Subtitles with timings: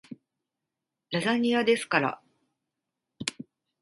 [1.11, 2.21] ラザニアですから